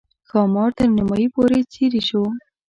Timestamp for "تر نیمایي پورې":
0.77-1.59